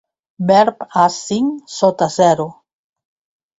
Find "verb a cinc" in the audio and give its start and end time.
0.51-1.71